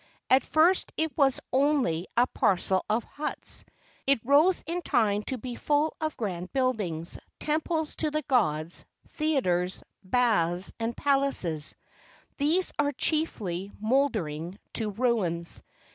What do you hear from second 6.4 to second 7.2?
buildings;